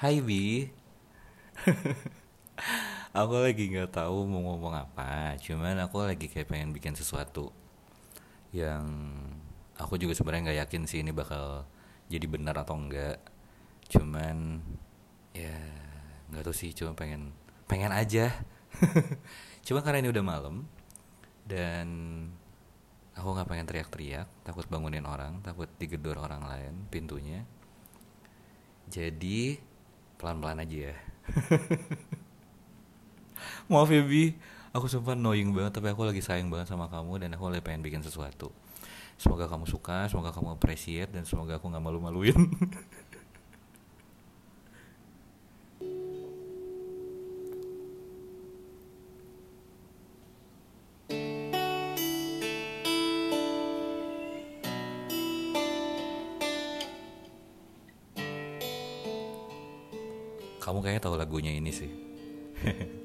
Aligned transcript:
Hai 0.00 0.24
Bi. 0.24 0.64
Aku 3.20 3.36
lagi 3.36 3.68
nggak 3.68 3.92
tahu 4.00 4.24
mau 4.24 4.40
ngomong 4.48 4.72
apa 4.72 5.36
Cuman 5.36 5.76
aku 5.76 6.00
lagi 6.00 6.24
kayak 6.24 6.48
pengen 6.48 6.72
bikin 6.72 6.96
sesuatu 6.96 7.52
Yang 8.48 8.88
Aku 9.76 10.00
juga 10.00 10.16
sebenarnya 10.16 10.48
nggak 10.48 10.60
yakin 10.64 10.82
sih 10.88 11.04
ini 11.04 11.12
bakal 11.12 11.68
Jadi 12.08 12.24
benar 12.32 12.56
atau 12.56 12.80
enggak 12.80 13.20
Cuman 13.92 14.64
Ya 15.36 15.60
nggak 16.32 16.48
tahu 16.48 16.56
sih 16.56 16.72
Cuma 16.72 16.96
pengen 16.96 17.36
Pengen 17.68 17.92
aja. 17.92 18.32
Cuma 19.68 19.84
karena 19.84 20.00
ini 20.00 20.16
udah 20.16 20.24
malam 20.24 20.64
Dan 21.44 21.88
Aku 23.20 23.36
nggak 23.36 23.52
pengen 23.52 23.68
teriak-teriak 23.68 24.32
Takut 24.48 24.64
bangunin 24.64 25.04
orang 25.04 25.44
Takut 25.44 25.68
digedor 25.76 26.16
orang 26.24 26.40
lain 26.48 26.88
pintunya. 26.88 27.44
Jadi 28.88 29.68
pelan-pelan 30.20 30.60
aja 30.60 30.92
ya. 30.92 30.94
Maaf 33.72 33.88
ya 33.88 34.04
Bi, 34.04 34.36
aku 34.76 34.84
sumpah 34.84 35.16
knowing 35.16 35.56
banget 35.56 35.80
tapi 35.80 35.88
aku 35.88 36.04
lagi 36.04 36.20
sayang 36.20 36.52
banget 36.52 36.68
sama 36.68 36.92
kamu 36.92 37.24
dan 37.24 37.32
aku 37.32 37.48
lagi 37.48 37.64
pengen 37.64 37.80
bikin 37.80 38.04
sesuatu. 38.04 38.52
Semoga 39.16 39.48
kamu 39.48 39.64
suka, 39.64 40.12
semoga 40.12 40.36
kamu 40.36 40.60
appreciate 40.60 41.08
dan 41.12 41.24
semoga 41.24 41.56
aku 41.56 41.72
nggak 41.72 41.80
malu-maluin. 41.80 42.36
kamu 60.60 60.84
kayaknya 60.84 61.02
tahu 61.08 61.16
lagunya 61.16 61.56
ini 61.56 61.72
sih. 61.72 61.88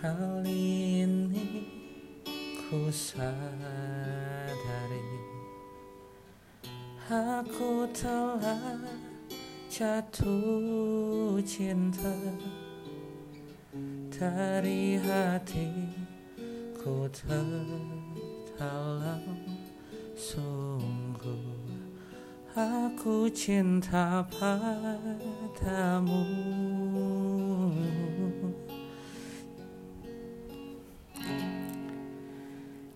Kali 0.00 1.04
ini 1.04 1.68
ku 2.56 2.88
sadari 2.88 3.36
Aku 7.04 7.84
telah 7.92 8.80
jatuh 9.68 11.36
cinta 11.44 12.16
Dari 14.08 14.96
hati 15.04 15.68
ku 16.80 17.04
terdalam 17.12 19.20
Sungguh 20.16 21.44
aku 22.56 23.28
cinta 23.36 24.24
padamu. 24.32 26.24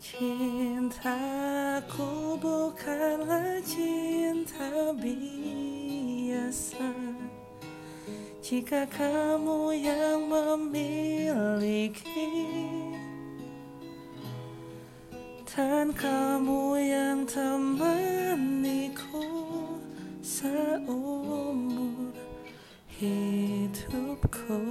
Cintaku 0.00 2.36
bukanlah 2.36 3.64
cinta 3.64 4.92
biasa. 5.00 6.92
Jika 8.44 8.84
kamu 8.92 9.72
yang 9.72 10.28
memiliki 10.28 12.28
Dan 15.50 15.90
kamu 15.90 16.78
yang 16.78 17.26
temaniku 17.26 19.18
Seumur 20.22 22.14
hidupku. 22.86 24.62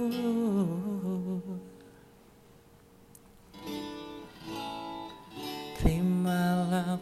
Terimalah 5.76 6.96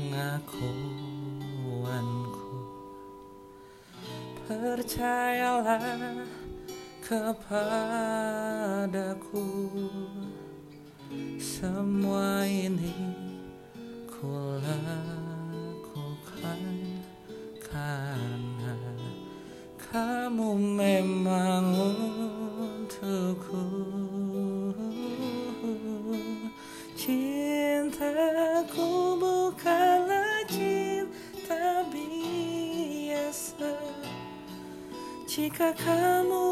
pengakuanku. 0.00 0.56
Percayalah 4.48 6.24
kepadaku 7.04 8.40
Semua 11.42 12.46
ini 12.46 12.94
ku 14.06 14.30
lakukan 14.62 15.82
Karena 17.58 18.78
kamu 19.74 20.54
memang 20.54 21.66
untukku. 21.74 23.66
Cintaku 26.94 28.86
bukanlah 29.18 30.46
cinta 30.46 31.82
biasa. 31.90 33.74
Jika 35.26 35.74
kamu 35.74 36.49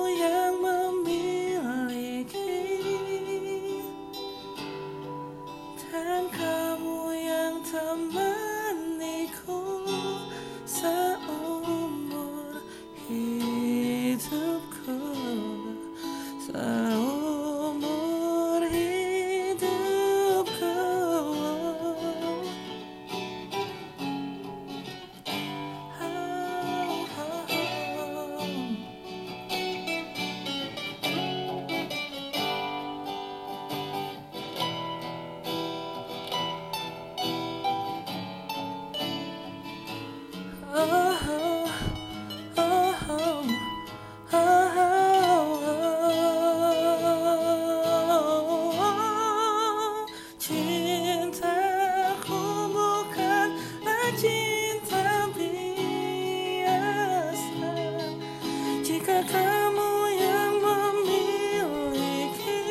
kamu 59.27 60.15
yang 60.15 60.55
memiliki 60.63 62.63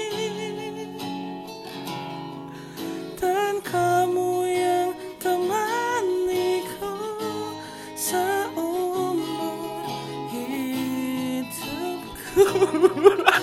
Dan 3.19 3.59
kamu 3.59 4.47
yang 4.47 4.95
temaniku 5.19 6.95
Seumur 7.99 9.83
hidupku 10.31 11.67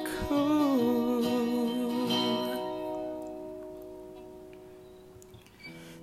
hidupku 0.00 0.40